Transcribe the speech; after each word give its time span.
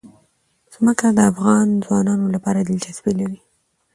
ځمکه 0.73 1.05
د 1.17 1.19
افغان 1.31 1.67
ځوانانو 1.85 2.25
لپاره 2.35 2.59
دلچسپي 2.69 3.13
لري. 3.19 3.39